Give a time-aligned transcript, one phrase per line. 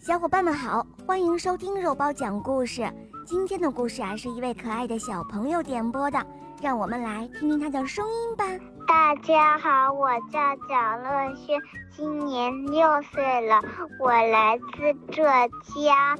[0.00, 2.88] 小伙伴们好，欢迎收听肉包讲故事。
[3.26, 6.24] 今天的故事啊，是一位可爱的小朋友点播的，
[6.62, 8.44] 让我们来听听他的声音吧。
[8.86, 10.38] 大家好，我叫
[10.68, 11.60] 蒋乐轩，
[11.96, 13.60] 今年六岁了，
[14.00, 16.16] 我来自浙江，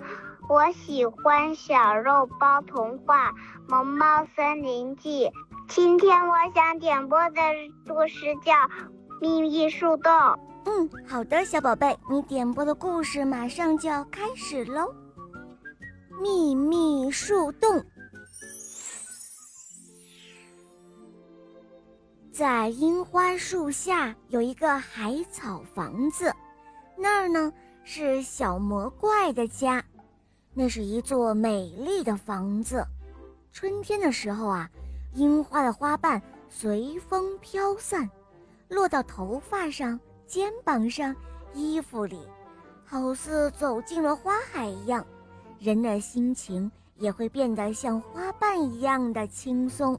[0.48, 3.30] 我喜欢小肉包童话
[3.68, 5.26] 《萌猫森林记》。
[5.68, 7.40] 今天我想点播的
[7.86, 8.52] 故事叫
[9.20, 10.12] 《秘密树洞》。
[10.69, 14.95] 嗯，好的，小宝贝，你点播的故事马上就要开始喽。
[16.21, 17.82] 秘密树洞，
[22.31, 26.31] 在樱花树下有一个海草房子，
[26.98, 27.50] 那儿呢
[27.82, 29.82] 是小魔怪的家。
[30.53, 32.84] 那是一座美丽的房子，
[33.53, 34.69] 春天的时候啊，
[35.14, 38.11] 樱花的花瓣随风飘散，
[38.69, 39.98] 落到头发上。
[40.28, 41.17] 肩膀上，
[41.55, 42.20] 衣服里，
[42.84, 45.05] 好似走进了花海一样，
[45.59, 49.98] 人的心情也会变得像花瓣一样的轻松。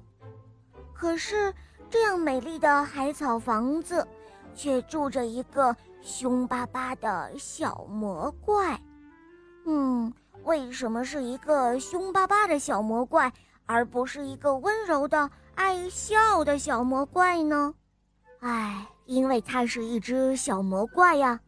[0.94, 1.52] 可是，
[1.90, 4.08] 这样美丽的海草房子，
[4.54, 8.80] 却住着一个凶巴巴的小魔怪。
[9.66, 13.34] 嗯，为什么是一个凶巴巴的小魔怪，
[13.66, 17.74] 而不是一个温柔的、爱笑的小魔怪呢？
[18.42, 18.88] 唉。
[19.10, 21.40] 因为它是一只小魔怪呀，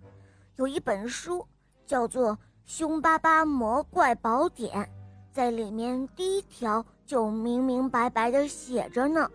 [0.56, 1.46] 有一本书
[1.86, 2.32] 叫做
[2.66, 4.84] 《凶巴巴魔怪宝典》，
[5.32, 9.30] 在里面第一条就明明白白的写着呢：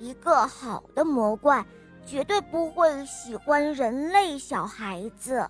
[0.00, 1.64] 一个好的魔怪
[2.04, 5.48] 绝对不会喜欢人类小孩子。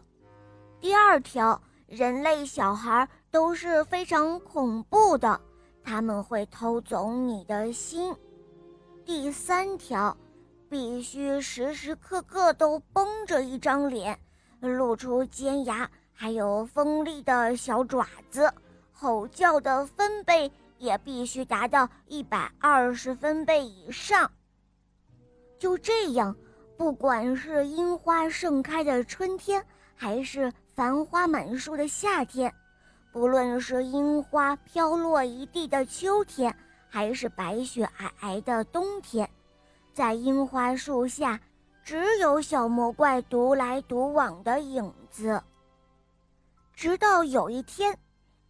[0.82, 5.40] 第二条，人类小孩都是非常恐怖的，
[5.82, 8.14] 他们会偷走你的心。
[9.02, 10.14] 第三条。
[10.72, 14.18] 必须时时刻刻都绷着一张脸，
[14.58, 18.50] 露出尖牙，还有锋利的小爪子，
[18.90, 24.30] 吼叫的分贝也必须达到一百二十分贝以上。
[25.58, 26.34] 就这样，
[26.78, 29.62] 不管是樱花盛开的春天，
[29.94, 32.50] 还是繁花满树的夏天，
[33.12, 36.56] 不论是樱花飘落一地的秋天，
[36.88, 39.28] 还是白雪皑皑的冬天。
[39.92, 41.38] 在樱花树下，
[41.84, 45.42] 只有小魔怪独来独往的影子。
[46.74, 47.96] 直到有一天，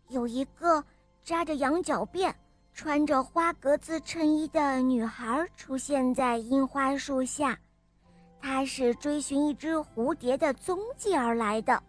[0.09, 0.83] 有一个
[1.25, 2.33] 扎着羊角辫、
[2.73, 7.59] 穿着花格子衬衣的女孩出现在樱花树下。
[8.41, 11.83] 她是追寻一只蝴蝶的踪迹而来的。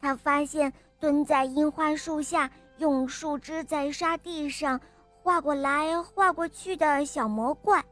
[0.00, 4.80] 她发现蹲在樱花树下，用树枝在沙地上
[5.22, 7.84] 画过来画过去的小魔怪。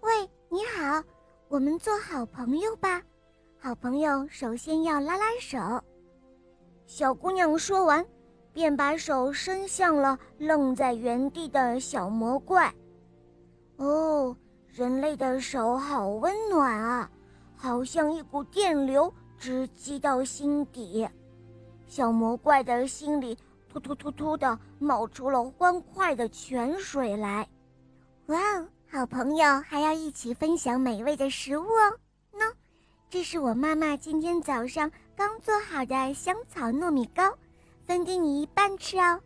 [0.00, 1.02] 喂，你好，
[1.48, 3.02] 我们做好朋友吧。
[3.58, 5.58] 好朋友首先要拉拉手。
[6.86, 8.04] 小姑娘说完，
[8.52, 12.72] 便把手伸向了愣在原地的小魔怪。
[13.76, 14.36] 哦，
[14.68, 17.10] 人类的手好温暖啊，
[17.56, 21.08] 好像一股电流直击到心底。
[21.86, 23.36] 小魔怪的心里
[23.68, 27.48] 突突突突的冒出了欢快的泉水来。
[28.26, 28.68] 哇哦！
[28.90, 31.98] 好朋友还要一起分享美味的食物哦。
[32.32, 32.50] 喏，
[33.10, 37.36] 这是我妈妈今天早上刚做好的香草糯米糕，
[37.84, 39.20] 分给你一半吃哦。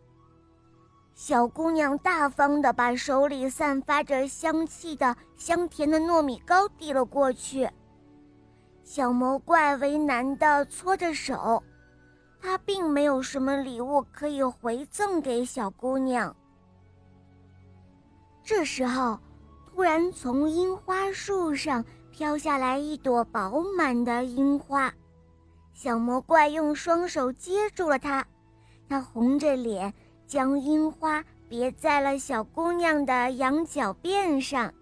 [1.15, 7.71] 小姑娘大方地把手里散发着香气的香甜的糯米糕递了过去。
[8.83, 11.62] 小魔怪为难地搓着手，
[12.41, 16.34] 他并没有什么礼物可以回赠给小姑娘。
[18.43, 19.17] 这时候。
[19.75, 24.93] 突然，从樱花树上飘下来一朵饱满的樱花，
[25.72, 28.25] 小魔怪用双手接住了它，
[28.87, 29.93] 他红着脸
[30.27, 34.72] 将樱花别在了小姑娘的羊角辫上。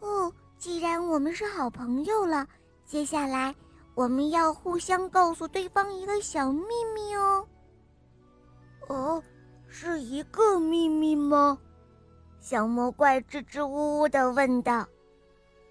[0.00, 2.46] 哦，既然我们是好朋友了，
[2.84, 3.54] 接下来
[3.94, 7.46] 我们要互相告诉对方一个小秘密哦。
[8.88, 9.22] 哦，
[9.68, 11.56] 是一个秘密吗？
[12.44, 14.86] 小魔怪支支吾吾地问道：“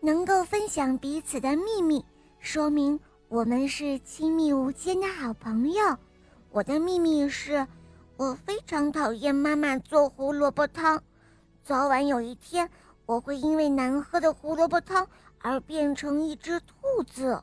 [0.02, 2.04] 能够分享彼此的秘密，
[2.40, 5.96] 说明我们是亲密无间的好朋友。
[6.50, 7.68] 我的秘密是，
[8.18, 11.00] 我非常讨厌妈妈做胡萝卜汤，
[11.64, 12.68] 早晚有一天
[13.06, 15.08] 我会因为难喝的胡萝卜汤
[15.44, 17.40] 而变成一只兔子。”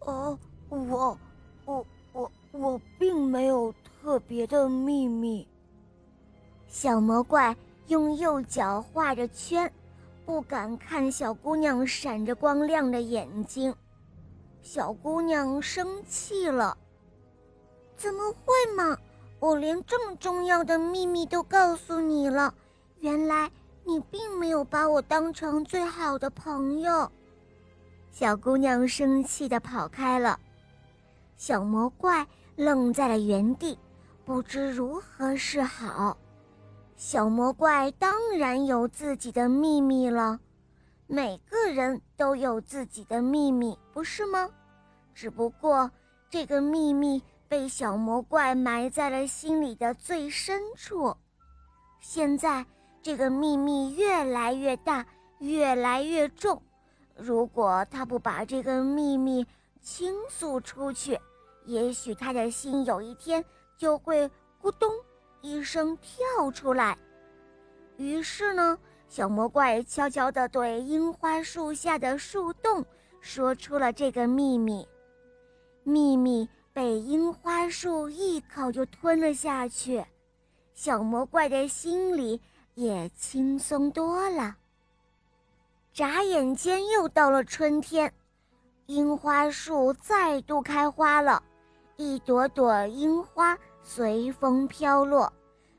[0.00, 0.38] 哦，
[0.70, 1.18] 我，
[1.66, 5.46] 我，我，我并没有特别的秘密。
[6.66, 7.54] 小魔怪。
[7.92, 9.70] 用右脚画着圈，
[10.24, 13.74] 不敢看小姑娘闪着光亮的眼睛。
[14.62, 16.74] 小姑娘生气了
[17.94, 18.96] ：“怎么会嘛！
[19.38, 22.54] 我连这么重要的秘密都告诉你了，
[23.00, 23.50] 原来
[23.84, 27.12] 你并没有把我当成最好的朋友。
[28.10, 30.40] 小姑娘生气地跑开了，
[31.36, 33.78] 小魔怪愣在了原地，
[34.24, 36.16] 不知如何是好。
[37.04, 40.38] 小魔怪当然有自己的秘密了，
[41.08, 44.48] 每个人都有自己的秘密，不是吗？
[45.12, 45.90] 只不过
[46.30, 51.12] 这个秘密被小魔怪埋在了心里的最深处，
[52.00, 52.64] 现在
[53.02, 55.04] 这个秘密越来越大，
[55.40, 56.62] 越来越重。
[57.16, 59.44] 如果他不把这个秘密
[59.80, 61.18] 倾诉出去，
[61.66, 63.44] 也许他的心有一天
[63.76, 64.30] 就会
[64.62, 64.88] 咕咚
[65.42, 66.96] 一声跳出来。
[67.98, 68.78] 于是呢，
[69.08, 72.84] 小魔怪悄悄地对樱花树下的树洞
[73.20, 74.88] 说出了这个秘密。
[75.84, 80.04] 秘密被樱花树一口就吞了下去，
[80.74, 82.40] 小魔怪的心里
[82.74, 84.56] 也轻松多了。
[85.92, 88.10] 眨眼间又到了春天，
[88.86, 91.42] 樱花树再度开花了，
[91.96, 95.32] 一朵朵樱花随风飘落，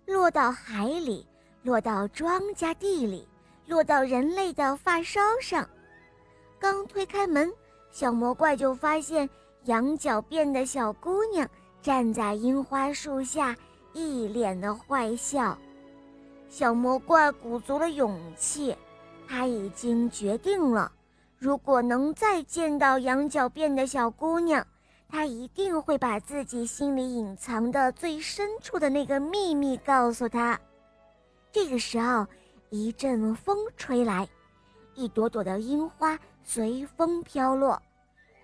[0.06, 1.26] 落到海里，
[1.64, 3.28] 落到庄稼地里，
[3.66, 5.68] 落到人类的发梢上。
[6.60, 7.52] 刚推开门，
[7.92, 9.30] 小魔怪就发现
[9.66, 11.48] 羊角辫的小姑娘
[11.82, 13.56] 站在樱花树下，
[13.94, 15.58] 一脸的坏笑。
[16.50, 18.76] 小魔怪鼓足了勇气。
[19.26, 20.92] 他已经决定了，
[21.40, 24.64] 如果能再见到羊角辫的小姑娘，
[25.10, 30.60] 他一定会把自己心里隐藏的最深处的那个秘密告诉他。
[31.52, 32.26] 这个时候，
[32.70, 34.28] 一阵风吹来，
[34.96, 37.82] 一朵朵的樱花随风飘落，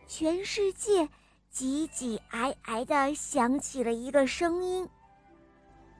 [0.07, 1.09] 全世界
[1.49, 4.87] 挤挤挨挨的响起了一个声音：“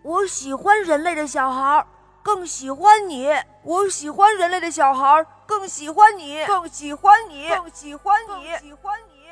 [0.03, 1.85] 我喜欢人类的小孩。”
[2.21, 3.29] 更喜欢你，
[3.63, 9.29] 我喜欢人类的小孩，更喜欢你，更喜欢你，更喜欢你，喜欢你。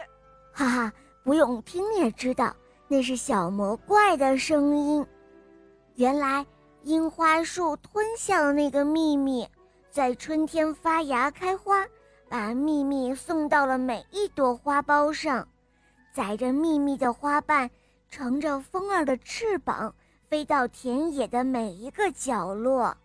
[0.53, 0.93] 哈哈，
[1.27, 2.55] 不用听也知道，
[2.87, 5.05] 那是小魔怪的声音。
[5.95, 6.45] 原来
[6.83, 9.45] 樱花树吞下了那个秘密，
[9.91, 11.85] 在春天发芽开花，
[12.29, 15.45] 把秘密送到了每一朵花苞上，
[16.13, 17.69] 载着秘密的花瓣，
[18.09, 19.93] 乘着风儿的翅膀。
[20.29, 22.95] 飞到田野的每一个角落，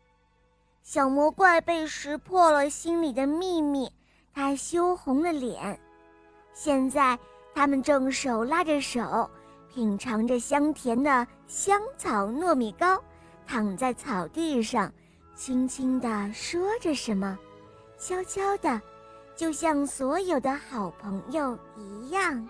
[0.85, 3.93] 小魔怪被识破了心里的秘密，
[4.33, 5.81] 他羞红了脸。
[6.53, 7.19] 现在，
[7.55, 9.31] 他们正手拉着手，
[9.73, 13.03] 品尝着香甜的香草糯米糕，
[13.47, 14.93] 躺在草地上，
[15.35, 17.39] 轻轻地说着什么，
[17.99, 18.81] 悄悄的，
[19.37, 22.49] 就像所有的好朋友一样。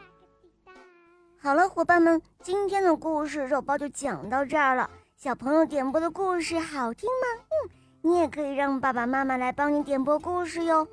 [1.39, 4.89] 好了，伙伴们，今天的故事肉包就讲到这儿了。
[5.17, 7.45] 小朋友点播的故事好听吗？
[7.51, 7.71] 嗯，
[8.01, 10.87] 你也可以让爸爸妈妈来帮你点播故事哟。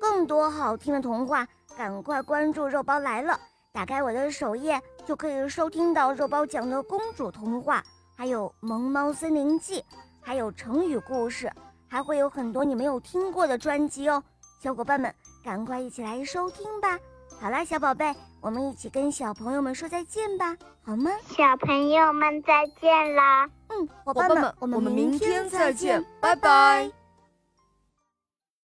[0.00, 3.40] 更多好听的童话，赶快关注肉包来了。
[3.74, 7.82] 打开我的首页，就可以收听到肉包讲的公主童话，
[8.16, 9.80] 还有《萌猫森林记》，
[10.22, 11.50] 还有成语故事，
[11.88, 14.22] 还会有很多你没有听过的专辑哦。
[14.60, 15.12] 小伙伴们，
[15.42, 16.96] 赶快一起来收听吧。
[17.40, 21.10] 好啦，小宝贝，我们一起跟小朋友们说再见吧，好吗？
[21.36, 23.50] 小朋友们再见啦！
[23.70, 26.88] 嗯，伙伴们，我们明天再见，拜拜。